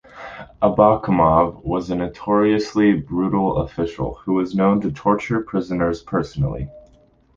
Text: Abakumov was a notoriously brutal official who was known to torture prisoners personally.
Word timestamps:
Abakumov 0.63 1.63
was 1.63 1.91
a 1.91 1.95
notoriously 1.95 2.93
brutal 2.93 3.57
official 3.57 4.15
who 4.15 4.33
was 4.33 4.55
known 4.55 4.81
to 4.81 4.91
torture 4.91 5.41
prisoners 5.41 6.01
personally. 6.01 6.67